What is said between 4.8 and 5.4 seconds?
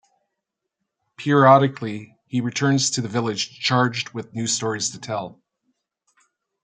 to tell.